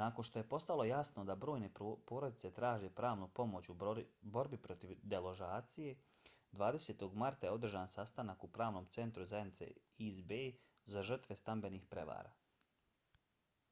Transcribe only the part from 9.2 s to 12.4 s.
zajednice east bay za žrtve stambenih prevara